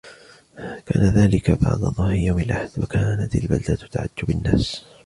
كان 0.85 1.01
ذلك 1.03 1.51
بعد 1.51 1.75
ظهر 1.77 2.13
يوم 2.13 2.39
الاحد 2.39 2.69
وكانت 2.77 3.35
البلدة 3.35 3.75
تعج 3.91 4.09
بالناس. 4.27 4.83